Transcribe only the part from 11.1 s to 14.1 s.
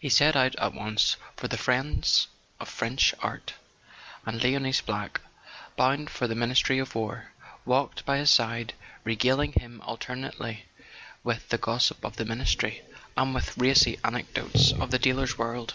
with the gossip of the Ministry and with racy